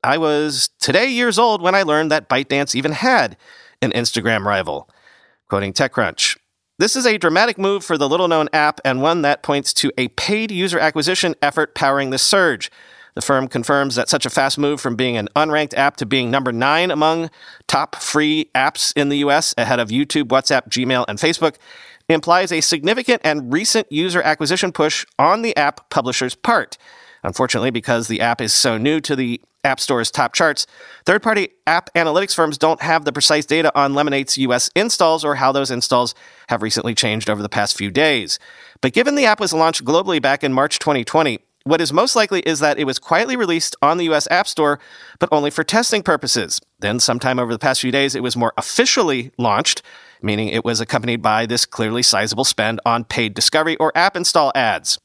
I 0.02 0.18
was 0.18 0.70
today 0.80 1.10
years 1.10 1.38
old 1.38 1.62
when 1.62 1.76
I 1.76 1.84
learned 1.84 2.12
that 2.12 2.30
ByteDance 2.30 2.76
even 2.76 2.94
had 2.94 3.36
an 3.82 3.92
Instagram 3.92 4.46
rival. 4.46 4.90
Quoting 5.50 5.74
TechCrunch, 5.74 6.38
this 6.80 6.96
is 6.96 7.06
a 7.06 7.18
dramatic 7.18 7.58
move 7.58 7.84
for 7.84 7.98
the 7.98 8.08
little 8.08 8.28
known 8.28 8.48
app 8.54 8.80
and 8.86 9.02
one 9.02 9.24
that 9.24 9.44
points 9.44 9.74
to 9.76 9.92
a 9.98 10.08
paid 10.10 10.52
user 10.52 10.80
acquisition 10.80 11.36
effort 11.42 11.76
powering 11.76 12.12
the 12.12 12.18
surge. 12.18 12.72
The 13.16 13.22
firm 13.22 13.48
confirms 13.48 13.96
that 13.96 14.10
such 14.10 14.26
a 14.26 14.30
fast 14.30 14.58
move 14.58 14.82
from 14.82 14.96
being 14.96 15.18
an 15.18 15.30
unranked 15.36 15.76
app 15.76 15.98
to 15.98 16.06
being 16.06 16.32
number 16.32 16.52
nine 16.52 16.90
among 16.90 17.30
top 17.68 17.96
free 17.96 18.50
apps 18.56 18.92
in 18.96 19.10
the 19.10 19.18
US, 19.18 19.54
ahead 19.58 19.80
of 19.80 19.90
YouTube, 19.90 20.26
WhatsApp, 20.26 20.70
Gmail, 20.70 21.06
and 21.08 21.20
Facebook, 21.20 21.58
implies 22.10 22.52
a 22.52 22.62
significant 22.62 23.22
and 23.24 23.54
recent 23.54 23.92
user 23.92 24.22
acquisition 24.22 24.72
push 24.72 25.06
on 25.20 25.42
the 25.42 25.56
app 25.56 25.90
publisher's 25.90 26.36
part. 26.36 26.78
Unfortunately, 27.24 27.72
because 27.72 28.08
the 28.08 28.20
app 28.20 28.42
is 28.42 28.54
so 28.54 28.78
new 28.78 29.00
to 29.00 29.16
the 29.16 29.40
App 29.64 29.80
Store's 29.80 30.12
top 30.12 30.34
charts, 30.34 30.68
third 31.06 31.24
party 31.24 31.50
app 31.66 31.90
analytics 31.94 32.36
firms 32.36 32.58
don't 32.58 32.82
have 32.82 33.06
the 33.06 33.14
precise 33.14 33.46
data 33.46 33.72
on 33.80 33.94
Lemon8's 33.94 34.38
US 34.40 34.70
installs 34.76 35.24
or 35.24 35.36
how 35.36 35.54
those 35.54 35.72
installs 35.72 36.14
have 36.50 36.62
recently 36.62 36.94
changed 36.94 37.30
over 37.30 37.42
the 37.42 37.48
past 37.48 37.78
few 37.78 37.90
days. 37.90 38.40
But 38.82 38.92
given 38.92 39.16
the 39.16 39.26
app 39.26 39.40
was 39.40 39.54
launched 39.54 39.86
globally 39.86 40.22
back 40.22 40.44
in 40.44 40.52
March 40.52 40.80
2020, 40.80 41.40
what 41.66 41.80
is 41.80 41.94
most 41.94 42.16
likely 42.16 42.42
is 42.42 42.60
that 42.60 42.78
it 42.78 42.86
was 42.86 43.00
quietly 43.00 43.36
released 43.36 43.76
on 43.82 43.98
the 43.98 44.06
US 44.12 44.28
App 44.30 44.48
Store, 44.48 44.80
but 45.20 45.30
only 45.32 45.50
for 45.50 45.64
testing 45.64 46.04
purposes. 46.04 46.60
Then, 46.80 47.00
sometime 47.00 47.40
over 47.40 47.54
the 47.54 47.60
past 47.60 47.82
few 47.82 47.92
days, 47.92 48.16
it 48.16 48.24
was 48.24 48.36
more 48.36 48.54
officially 48.58 49.32
launched, 49.38 49.82
meaning 50.22 50.50
it 50.50 50.66
was 50.66 50.82
accompanied 50.82 51.22
by 51.22 51.46
this 51.46 51.66
clearly 51.66 52.04
sizable 52.04 52.44
spend 52.44 52.82
on 52.86 53.06
paid 53.06 53.34
discovery 53.34 53.78
or 53.78 53.92
app 53.96 54.18
install 54.18 54.52
ads. 54.56 55.00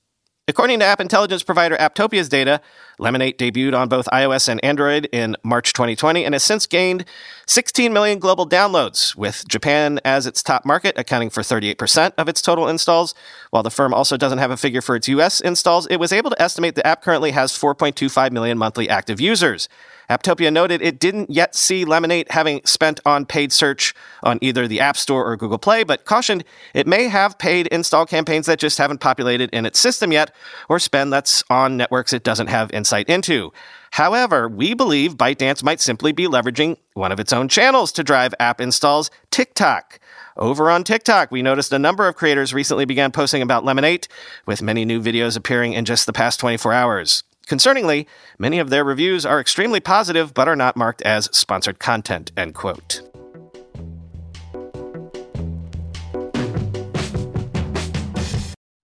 According 0.49 0.81
to 0.81 0.87
app 0.87 1.01
intelligence 1.01 1.43
provider 1.43 1.77
Apptopia's 1.77 2.29
data, 2.29 2.61
Lemon8 2.99 3.37
debuted 3.37 3.79
on 3.79 3.89
both 3.89 4.07
iOS 4.07 4.49
and 4.49 4.63
Android 4.65 5.09
in 5.13 5.37
March 5.43 5.73
2020 5.73 6.25
and 6.25 6.35
has 6.35 6.43
since 6.43 6.67
gained 6.67 7.05
16 7.47 7.93
million 7.93 8.19
global 8.19 8.49
downloads, 8.49 9.15
with 9.15 9.47
Japan 9.49 10.01
as 10.05 10.27
its 10.27 10.43
top 10.43 10.67
market, 10.67 10.99
accounting 10.99 11.31
for 11.31 11.43
38% 11.43 12.13
of 12.19 12.29
its 12.29 12.43
total 12.43 12.69
installs. 12.69 13.15
While 13.51 13.63
the 13.63 13.71
firm 13.71 13.95
also 13.95 14.17
doesn't 14.17 14.39
have 14.39 14.51
a 14.51 14.57
figure 14.57 14.83
for 14.83 14.97
its 14.97 15.09
US 15.09 15.41
installs, 15.41 15.87
it 15.87 15.97
was 15.97 16.13
able 16.13 16.31
to 16.31 16.43
estimate 16.43 16.75
the 16.75 16.87
app 16.87 17.03
currently 17.03 17.31
has 17.31 17.53
4.25 17.53 18.33
million 18.33 18.59
monthly 18.59 18.89
active 18.89 19.21
users. 19.21 19.69
Apptopia 20.11 20.51
noted 20.51 20.81
it 20.81 20.99
didn't 20.99 21.29
yet 21.29 21.55
see 21.55 21.85
Lemon8 21.85 22.31
having 22.31 22.63
spent 22.65 22.99
on 23.05 23.27
paid 23.27 23.53
search 23.53 23.95
on 24.23 24.39
either 24.41 24.67
the 24.67 24.81
App 24.81 24.97
Store 24.97 25.31
or 25.31 25.37
Google 25.37 25.59
Play, 25.59 25.85
but 25.85 26.07
cautioned 26.07 26.45
it 26.73 26.87
may 26.87 27.09
have 27.09 27.39
paid 27.39 27.67
install 27.67 28.07
campaigns 28.07 28.47
that 28.47 28.59
just 28.59 28.79
haven't 28.79 29.01
populated 29.01 29.51
in 29.53 29.67
its 29.67 29.79
system 29.79 30.11
yet, 30.11 30.35
or 30.69 30.79
spend 30.79 31.13
that's 31.13 31.45
on 31.51 31.77
networks 31.77 32.15
it 32.15 32.25
doesn't 32.25 32.47
have 32.47 32.71
insight 32.89 33.11
into. 33.11 33.53
However, 33.93 34.49
we 34.49 34.73
believe 34.73 35.17
ByteDance 35.17 35.63
might 35.63 35.81
simply 35.81 36.11
be 36.13 36.27
leveraging 36.27 36.79
one 36.95 37.13
of 37.13 37.21
its 37.21 37.35
own 37.35 37.49
channels 37.49 37.93
to 37.93 38.03
drive 38.03 38.35
app 38.41 38.63
installs, 38.63 39.11
TikTok. 39.31 40.01
Over 40.39 40.71
on 40.71 40.85
TikTok, 40.85 41.31
we 41.31 41.43
noticed 41.43 41.73
a 41.73 41.79
number 41.79 42.09
of 42.09 42.17
creators 42.17 42.55
recently 42.55 42.87
began 42.87 43.13
posting 43.13 43.43
about 43.43 43.65
Lemon8, 43.65 44.09
with 44.47 44.63
many 44.63 44.87
new 44.87 45.03
videos 45.03 45.37
appearing 45.37 45.75
in 45.75 45.85
just 45.85 46.07
the 46.07 46.13
past 46.15 46.41
24 46.41 46.73
hours. 46.73 47.25
Concerningly, 47.47 48.07
many 48.39 48.59
of 48.59 48.71
their 48.71 48.85
reviews 48.85 49.27
are 49.27 49.41
extremely 49.41 49.81
positive 49.81 50.33
but 50.33 50.49
are 50.49 50.57
not 50.57 50.77
marked 50.77 51.03
as 51.03 51.29
sponsored 51.37 51.79
content, 51.79 52.33
end 52.39 52.55
quote. 52.55 53.03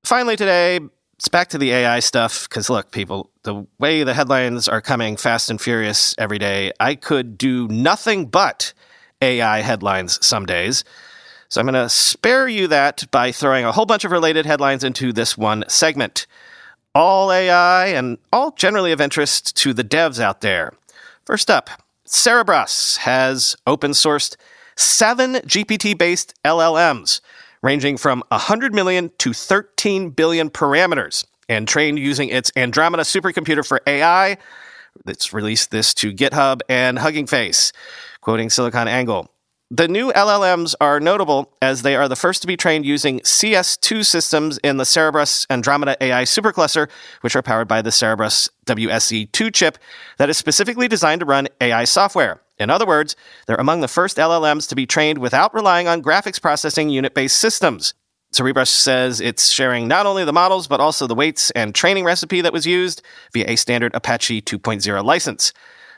Finally, 0.04 0.36
today, 0.36 0.80
it's 1.16 1.28
back 1.28 1.48
to 1.48 1.58
the 1.58 1.70
AI 1.72 2.00
stuff. 2.00 2.48
Because 2.48 2.68
look, 2.68 2.90
people, 2.90 3.30
the 3.42 3.66
way 3.78 4.02
the 4.02 4.14
headlines 4.14 4.68
are 4.68 4.80
coming 4.80 5.16
fast 5.16 5.50
and 5.50 5.60
furious 5.60 6.14
every 6.18 6.38
day, 6.38 6.72
I 6.80 6.94
could 6.94 7.38
do 7.38 7.68
nothing 7.68 8.26
but 8.26 8.72
AI 9.22 9.60
headlines 9.60 10.24
some 10.24 10.46
days. 10.46 10.84
So 11.48 11.60
I'm 11.60 11.66
going 11.66 11.74
to 11.74 11.88
spare 11.88 12.48
you 12.48 12.66
that 12.68 13.04
by 13.10 13.30
throwing 13.30 13.64
a 13.64 13.72
whole 13.72 13.86
bunch 13.86 14.04
of 14.04 14.10
related 14.10 14.44
headlines 14.44 14.82
into 14.82 15.12
this 15.12 15.38
one 15.38 15.64
segment 15.68 16.26
all 16.94 17.32
AI 17.32 17.86
and 17.86 18.18
all 18.32 18.52
generally 18.52 18.92
of 18.92 19.00
interest 19.00 19.56
to 19.56 19.72
the 19.72 19.84
devs 19.84 20.20
out 20.20 20.40
there. 20.40 20.72
First 21.24 21.50
up, 21.50 21.70
Cerebras 22.06 22.98
has 22.98 23.56
open 23.66 23.92
sourced 23.92 24.36
seven 24.76 25.34
GPT 25.34 25.96
based 25.96 26.34
LLMs 26.44 27.20
ranging 27.64 27.96
from 27.96 28.22
100 28.28 28.74
million 28.74 29.10
to 29.16 29.32
13 29.32 30.10
billion 30.10 30.50
parameters 30.50 31.24
and 31.48 31.66
trained 31.66 31.98
using 31.98 32.28
its 32.28 32.52
Andromeda 32.56 33.02
supercomputer 33.02 33.66
for 33.66 33.80
AI. 33.86 34.36
It's 35.06 35.32
released 35.32 35.70
this 35.70 35.94
to 35.94 36.12
GitHub 36.12 36.60
and 36.68 36.98
Hugging 36.98 37.26
Face, 37.26 37.72
quoting 38.20 38.48
SiliconANGLE. 38.48 39.28
The 39.70 39.88
new 39.88 40.12
LLMs 40.12 40.74
are 40.78 41.00
notable 41.00 41.50
as 41.62 41.80
they 41.80 41.96
are 41.96 42.06
the 42.06 42.16
first 42.16 42.42
to 42.42 42.46
be 42.46 42.56
trained 42.56 42.84
using 42.84 43.20
CS2 43.20 44.04
systems 44.04 44.58
in 44.58 44.76
the 44.76 44.84
Cerebras 44.84 45.46
Andromeda 45.48 45.96
AI 46.02 46.24
supercluster, 46.24 46.90
which 47.22 47.34
are 47.34 47.42
powered 47.42 47.66
by 47.66 47.80
the 47.80 47.90
Cerebras 47.90 48.50
WSE2 48.66 49.52
chip 49.54 49.78
that 50.18 50.28
is 50.28 50.36
specifically 50.36 50.86
designed 50.86 51.20
to 51.20 51.26
run 51.26 51.48
AI 51.62 51.84
software. 51.84 52.43
In 52.58 52.70
other 52.70 52.86
words, 52.86 53.16
they're 53.46 53.56
among 53.56 53.80
the 53.80 53.88
first 53.88 54.16
LLMs 54.16 54.68
to 54.68 54.74
be 54.74 54.86
trained 54.86 55.18
without 55.18 55.54
relying 55.54 55.88
on 55.88 56.02
graphics 56.02 56.40
processing 56.40 56.88
unit 56.88 57.14
based 57.14 57.36
systems. 57.36 57.94
Cerebras 58.32 58.68
says 58.68 59.20
it's 59.20 59.50
sharing 59.50 59.86
not 59.86 60.06
only 60.06 60.24
the 60.24 60.32
models, 60.32 60.66
but 60.66 60.80
also 60.80 61.06
the 61.06 61.14
weights 61.14 61.50
and 61.52 61.74
training 61.74 62.04
recipe 62.04 62.40
that 62.40 62.52
was 62.52 62.66
used 62.66 63.02
via 63.32 63.44
a 63.48 63.56
standard 63.56 63.94
Apache 63.94 64.42
2.0 64.42 65.04
license. 65.04 65.52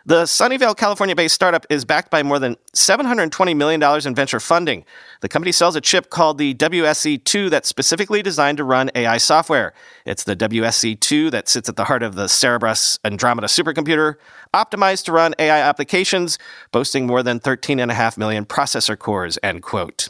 The 0.08 0.22
Sunnyvale, 0.22 0.76
California 0.76 1.16
based 1.16 1.34
startup 1.34 1.66
is 1.68 1.84
backed 1.84 2.12
by 2.12 2.22
more 2.22 2.38
than 2.38 2.54
$720 2.76 3.56
million 3.56 3.82
in 4.06 4.14
venture 4.14 4.38
funding. 4.38 4.84
The 5.20 5.28
company 5.28 5.50
sells 5.50 5.74
a 5.74 5.80
chip 5.80 6.10
called 6.10 6.38
the 6.38 6.54
WSE2 6.54 7.50
that's 7.50 7.68
specifically 7.68 8.22
designed 8.22 8.58
to 8.58 8.64
run 8.64 8.88
AI 8.94 9.16
software. 9.16 9.74
It's 10.04 10.22
the 10.22 10.36
WSE2 10.36 11.32
that 11.32 11.48
sits 11.48 11.68
at 11.68 11.74
the 11.74 11.86
heart 11.86 12.04
of 12.04 12.14
the 12.14 12.26
Cerebras 12.26 13.00
Andromeda 13.04 13.48
supercomputer, 13.48 14.14
optimized 14.54 15.06
to 15.06 15.12
run 15.12 15.34
AI 15.40 15.58
applications, 15.58 16.38
boasting 16.70 17.08
more 17.08 17.24
than 17.24 17.40
13.5 17.40 18.16
million 18.16 18.44
processor 18.44 18.96
cores, 18.96 19.40
end 19.42 19.64
quote. 19.64 20.08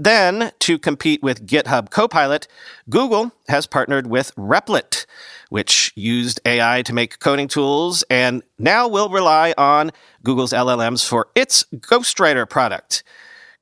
Then, 0.00 0.52
to 0.60 0.78
compete 0.78 1.24
with 1.24 1.44
GitHub 1.44 1.90
Copilot, 1.90 2.46
Google 2.88 3.32
has 3.48 3.66
partnered 3.66 4.06
with 4.06 4.32
Replit, 4.36 5.06
which 5.48 5.92
used 5.96 6.40
AI 6.44 6.82
to 6.82 6.92
make 6.92 7.18
coding 7.18 7.48
tools 7.48 8.04
and 8.08 8.44
now 8.60 8.86
will 8.86 9.08
rely 9.08 9.54
on 9.58 9.90
Google's 10.22 10.52
LLMs 10.52 11.04
for 11.04 11.26
its 11.34 11.64
Ghostwriter 11.74 12.48
product. 12.48 13.02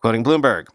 Quoting 0.03 0.23
Bloomberg, 0.23 0.67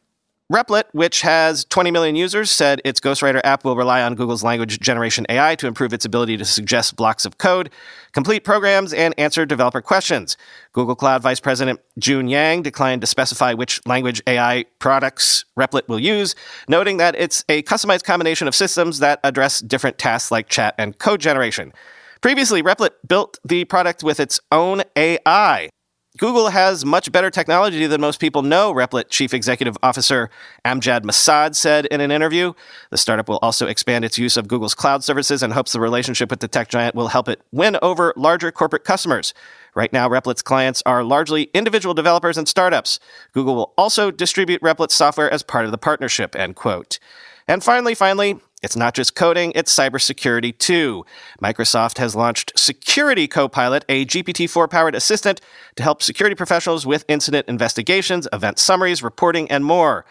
Replit, 0.51 0.84
which 0.91 1.22
has 1.22 1.63
20 1.63 1.91
million 1.91 2.17
users, 2.17 2.51
said 2.51 2.81
its 2.84 3.00
Ghostwriter 3.00 3.39
app 3.46 3.63
will 3.63 3.77
rely 3.77 4.01
on 4.01 4.15
Google's 4.15 4.43
language 4.43 4.81
generation 4.81 5.25
AI 5.29 5.55
to 5.55 5.65
improve 5.65 5.93
its 5.93 6.03
ability 6.03 6.36
to 6.36 6.43
suggest 6.43 6.98
blocks 6.98 7.24
of 7.24 7.38
code, 7.38 7.70
complete 8.12 8.43
programs, 8.43 8.91
and 8.91 9.17
answer 9.17 9.46
developer 9.46 9.81
questions. 9.81 10.36
Google 10.74 10.93
Cloud 10.93 11.22
Vice 11.22 11.39
President 11.39 11.79
June 11.98 12.27
Yang 12.27 12.63
declined 12.63 13.00
to 13.00 13.08
specify 13.08 13.53
which 13.53 13.79
language 13.86 14.22
AI 14.27 14.65
products 14.79 15.46
Replit 15.58 15.88
will 15.88 16.01
use, 16.01 16.36
noting 16.67 16.98
that 16.98 17.15
it's 17.15 17.46
a 17.48 17.63
customized 17.63 18.03
combination 18.03 18.46
of 18.46 18.53
systems 18.53 19.00
that 19.00 19.22
address 19.24 19.62
different 19.62 19.98
tasks 19.98 20.31
like 20.31 20.50
chat 20.50 20.75
and 20.77 21.00
code 21.00 21.22
generation. 21.22 21.72
Previously, 22.20 22.62
Replit 22.62 22.91
built 23.08 23.39
the 23.46 23.63
product 23.63 24.03
with 24.03 24.20
its 24.20 24.41
own 24.51 24.81
AI. 24.98 25.70
Google 26.18 26.50
has 26.50 26.84
much 26.84 27.10
better 27.13 27.30
technology 27.30 27.88
than 27.88 28.01
most 28.01 28.20
people 28.20 28.41
know, 28.41 28.74
Replit 28.74 29.06
Chief 29.08 29.34
Executive 29.34 29.77
Officer 29.82 30.30
Amjad 30.65 31.03
Masad 31.03 31.56
said 31.56 31.86
in 31.86 32.01
an 32.01 32.12
interview. 32.12 32.51
The 32.89 32.98
startup 32.98 33.30
will 33.30 33.39
also 33.41 33.65
expand 33.65 34.03
its 34.03 34.18
use 34.18 34.36
of 34.36 34.50
Google's 34.50 34.75
cloud 34.75 35.06
services 35.06 35.41
and 35.41 35.53
hopes 35.53 35.72
the 35.72 35.80
relationship 35.80 36.30
with 36.30 36.41
the 36.41 36.50
tech 36.50 36.68
giant 36.68 36.96
will 36.96 37.08
help 37.08 37.30
it 37.30 37.41
win 37.53 37.77
over 37.82 38.13
larger 38.18 38.51
corporate 38.51 38.84
customers. 38.84 39.34
Right 39.74 39.94
now, 39.94 40.10
Replit's 40.10 40.41
clients 40.41 40.84
are 40.86 41.01
largely 41.01 41.44
individual 41.53 41.94
developers 41.94 42.38
and 42.38 42.48
startups. 42.48 43.00
Google 43.32 43.56
will 43.56 43.74
also 43.77 44.12
distribute 44.12 44.62
Replit's 44.62 44.94
software 44.94 45.32
as 45.32 45.44
part 45.44 45.63
of 45.63 45.72
the 45.72 45.77
partnership, 45.77 46.36
end 46.36 46.58
quote. 46.58 47.00
And 47.48 47.63
finally, 47.63 47.96
finally, 47.96 48.38
it's 48.63 48.75
not 48.75 48.94
just 48.94 49.15
coding, 49.15 49.51
it's 49.56 49.75
cybersecurity 49.75 50.58
too. 50.58 51.06
Microsoft 51.41 51.98
has 51.98 52.15
launched 52.15 52.53
Security 52.56 53.27
Copilot, 53.27 53.84
a 53.89 54.06
GPT 54.06 54.50
4 54.50 54.68
powered 54.68 54.96
assistant 54.96 55.41
to 55.75 55.84
help 55.84 56.03
security 56.03 56.36
professionals 56.36 56.86
with 56.86 57.03
incident 57.08 57.48
investigations, 57.48 58.27
event 58.32 58.60
summaries, 58.60 59.01
reporting, 59.01 59.50
and 59.50 59.65
more. 59.65 60.06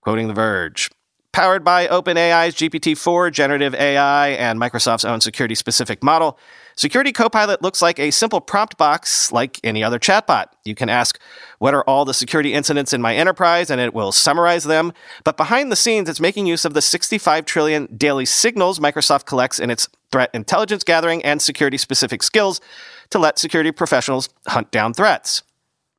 Quoting 0.00 0.28
The 0.28 0.34
Verge. 0.34 0.90
Powered 1.32 1.62
by 1.62 1.86
OpenAI's 1.86 2.54
GPT 2.54 2.96
4 2.96 3.30
generative 3.30 3.74
AI 3.74 4.30
and 4.30 4.58
Microsoft's 4.58 5.04
own 5.04 5.20
security 5.20 5.54
specific 5.54 6.02
model, 6.02 6.38
Security 6.80 7.12
Copilot 7.12 7.60
looks 7.60 7.82
like 7.82 7.98
a 7.98 8.10
simple 8.10 8.40
prompt 8.40 8.78
box 8.78 9.30
like 9.32 9.60
any 9.62 9.84
other 9.84 9.98
chatbot. 9.98 10.46
You 10.64 10.74
can 10.74 10.88
ask, 10.88 11.20
What 11.58 11.74
are 11.74 11.84
all 11.84 12.06
the 12.06 12.14
security 12.14 12.54
incidents 12.54 12.94
in 12.94 13.02
my 13.02 13.14
enterprise? 13.14 13.68
and 13.68 13.78
it 13.82 13.92
will 13.92 14.12
summarize 14.12 14.64
them. 14.64 14.94
But 15.22 15.36
behind 15.36 15.70
the 15.70 15.76
scenes, 15.76 16.08
it's 16.08 16.20
making 16.20 16.46
use 16.46 16.64
of 16.64 16.72
the 16.72 16.80
65 16.80 17.44
trillion 17.44 17.84
daily 17.94 18.24
signals 18.24 18.78
Microsoft 18.78 19.26
collects 19.26 19.58
in 19.58 19.68
its 19.68 19.90
threat 20.10 20.30
intelligence 20.32 20.82
gathering 20.82 21.22
and 21.22 21.42
security 21.42 21.76
specific 21.76 22.22
skills 22.22 22.62
to 23.10 23.18
let 23.18 23.38
security 23.38 23.72
professionals 23.72 24.30
hunt 24.46 24.70
down 24.70 24.94
threats. 24.94 25.42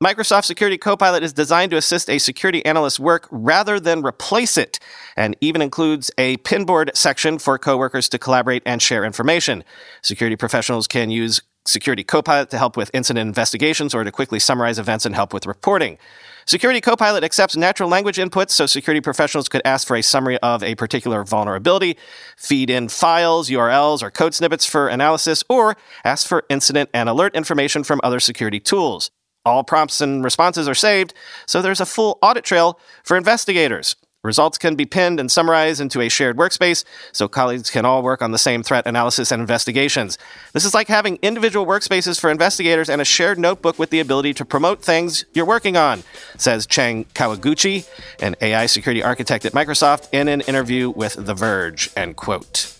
Microsoft 0.01 0.45
Security 0.45 0.79
Copilot 0.79 1.21
is 1.21 1.31
designed 1.31 1.69
to 1.69 1.77
assist 1.77 2.09
a 2.09 2.17
security 2.17 2.65
analyst's 2.65 2.99
work 2.99 3.27
rather 3.29 3.79
than 3.79 4.01
replace 4.01 4.57
it, 4.57 4.79
and 5.15 5.37
even 5.41 5.61
includes 5.61 6.09
a 6.17 6.37
pinboard 6.37 6.89
section 6.97 7.37
for 7.37 7.59
coworkers 7.59 8.09
to 8.09 8.17
collaborate 8.17 8.63
and 8.65 8.81
share 8.81 9.05
information. 9.05 9.63
Security 10.01 10.35
professionals 10.35 10.87
can 10.87 11.11
use 11.11 11.39
Security 11.67 12.03
Copilot 12.03 12.49
to 12.49 12.57
help 12.57 12.75
with 12.75 12.89
incident 12.95 13.27
investigations 13.27 13.93
or 13.93 14.03
to 14.03 14.11
quickly 14.11 14.39
summarize 14.39 14.79
events 14.79 15.05
and 15.05 15.13
help 15.13 15.35
with 15.35 15.45
reporting. 15.45 15.99
Security 16.47 16.81
Copilot 16.81 17.23
accepts 17.23 17.55
natural 17.55 17.87
language 17.87 18.17
inputs, 18.17 18.49
so 18.49 18.65
security 18.65 19.01
professionals 19.01 19.47
could 19.47 19.61
ask 19.63 19.87
for 19.87 19.95
a 19.95 20.01
summary 20.01 20.39
of 20.39 20.63
a 20.63 20.73
particular 20.73 21.23
vulnerability, 21.23 21.95
feed 22.35 22.71
in 22.71 22.89
files, 22.89 23.51
URLs, 23.51 24.01
or 24.01 24.09
code 24.09 24.33
snippets 24.33 24.65
for 24.65 24.87
analysis, 24.87 25.43
or 25.47 25.77
ask 26.03 26.25
for 26.25 26.43
incident 26.49 26.89
and 26.91 27.07
alert 27.07 27.35
information 27.35 27.83
from 27.83 28.01
other 28.03 28.19
security 28.19 28.59
tools. 28.59 29.11
All 29.43 29.63
prompts 29.63 30.01
and 30.01 30.23
responses 30.23 30.67
are 30.67 30.75
saved, 30.75 31.13
so 31.47 31.61
there's 31.61 31.81
a 31.81 31.85
full 31.85 32.19
audit 32.21 32.43
trail 32.43 32.79
for 33.03 33.17
investigators. 33.17 33.95
Results 34.23 34.59
can 34.59 34.75
be 34.75 34.85
pinned 34.85 35.19
and 35.19 35.31
summarized 35.31 35.81
into 35.81 35.99
a 35.99 36.07
shared 36.07 36.37
workspace 36.37 36.83
so 37.11 37.27
colleagues 37.27 37.71
can 37.71 37.85
all 37.85 38.03
work 38.03 38.21
on 38.21 38.29
the 38.29 38.37
same 38.37 38.61
threat 38.61 38.85
analysis 38.85 39.31
and 39.31 39.39
investigations. 39.39 40.19
This 40.53 40.63
is 40.63 40.75
like 40.75 40.87
having 40.87 41.17
individual 41.23 41.65
workspaces 41.65 42.19
for 42.19 42.29
investigators 42.29 42.87
and 42.87 43.01
a 43.01 43.05
shared 43.05 43.39
notebook 43.39 43.79
with 43.79 43.89
the 43.89 43.99
ability 43.99 44.35
to 44.35 44.45
promote 44.45 44.83
things 44.83 45.25
you're 45.33 45.43
working 45.43 45.75
on, 45.75 46.03
says 46.37 46.67
Chang 46.67 47.05
Kawaguchi, 47.15 47.87
an 48.21 48.35
AI 48.41 48.67
security 48.67 49.01
architect 49.01 49.43
at 49.43 49.53
Microsoft, 49.53 50.07
in 50.11 50.27
an 50.27 50.41
interview 50.41 50.91
with 50.91 51.25
The 51.25 51.33
Verge. 51.33 51.89
End 51.97 52.15
quote. 52.15 52.77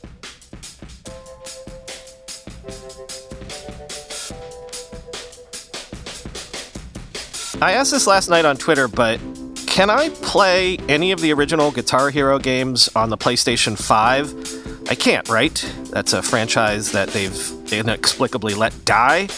I 7.62 7.74
asked 7.74 7.92
this 7.92 8.08
last 8.08 8.28
night 8.28 8.44
on 8.44 8.58
Twitter, 8.58 8.88
but 8.88 9.20
can 9.68 9.92
I 9.92 10.10
play 10.10 10.78
any 10.90 11.12
of 11.12 11.22
the 11.22 11.32
original 11.32 11.70
Guitar 11.70 12.10
Hero 12.10 12.40
games 12.40 12.90
on 12.96 13.12
the 13.12 13.18
PlayStation 13.18 13.78
5? 13.78 14.90
I 14.90 14.96
can't, 14.96 15.30
right? 15.30 15.54
That's 15.92 16.14
a 16.14 16.24
franchise 16.24 16.92
that 16.94 17.10
they've 17.10 17.72
inexplicably 17.72 18.56
let 18.56 18.74
die. 18.84 19.30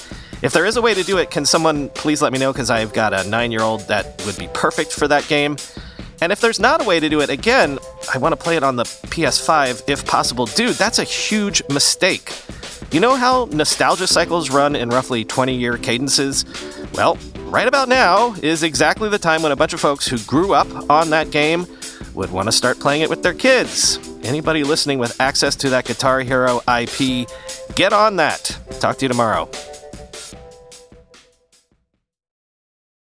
If 0.42 0.54
there 0.54 0.66
is 0.66 0.78
a 0.78 0.82
way 0.82 0.94
to 0.94 1.04
do 1.04 1.18
it, 1.18 1.32
can 1.32 1.46
someone 1.46 1.90
please 1.90 2.22
let 2.22 2.32
me 2.32 2.40
know? 2.40 2.54
Because 2.54 2.70
I've 2.70 2.94
got 2.94 3.14
a 3.14 3.28
nine 3.28 3.52
year 3.52 3.62
old 3.62 3.82
that 3.90 4.24
would 4.26 4.38
be 4.38 4.48
perfect 4.54 4.94
for 4.94 5.06
that 5.10 5.28
game. 5.28 5.58
And 6.22 6.32
if 6.32 6.40
there's 6.40 6.62
not 6.62 6.82
a 6.82 6.86
way 6.86 7.02
to 7.02 7.10
do 7.10 7.20
it, 7.20 7.30
again, 7.30 7.78
I 8.14 8.20
want 8.20 8.32
to 8.32 8.42
play 8.42 8.56
it 8.56 8.64
on 8.64 8.78
the 8.78 8.86
PS5 8.86 9.90
if 9.90 10.06
possible. 10.06 10.46
Dude, 10.46 10.78
that's 10.78 11.00
a 11.00 11.04
huge 11.04 11.62
mistake. 11.68 12.32
You 12.94 13.00
know 13.00 13.16
how 13.16 13.46
nostalgia 13.46 14.06
cycles 14.06 14.52
run 14.52 14.76
in 14.76 14.90
roughly 14.90 15.26
20 15.26 15.56
year 15.56 15.80
cadences? 15.80 16.46
Well, 16.94 17.18
right 17.46 17.68
about 17.68 17.90
now 17.90 18.36
is 18.44 18.62
exactly 18.62 19.10
the 19.10 19.18
time 19.18 19.42
when 19.42 19.52
a 19.52 19.56
bunch 19.56 19.74
of 19.74 19.80
folks 19.80 20.06
who 20.08 20.20
grew 20.20 20.54
up 20.54 20.92
on 20.92 21.10
that 21.10 21.32
game 21.32 21.66
would 22.14 22.30
want 22.30 22.50
to 22.50 22.52
start 22.52 22.80
playing 22.80 23.02
it 23.02 23.10
with 23.10 23.24
their 23.24 23.34
kids. 23.34 23.98
Anybody 24.24 24.64
listening 24.64 25.00
with 25.00 25.20
access 25.20 25.56
to 25.56 25.72
that 25.72 25.86
Guitar 25.86 26.20
Hero 26.20 26.62
IP, 26.68 27.28
get 27.74 27.94
on 27.94 28.18
that. 28.18 28.56
Talk 28.80 29.00
to 29.00 29.06
you 29.06 29.10
tomorrow. 29.10 29.50